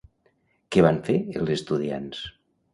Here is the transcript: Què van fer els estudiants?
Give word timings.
Què 0.75 0.83
van 0.87 0.97
fer 1.11 1.17
els 1.43 1.55
estudiants? 1.59 2.27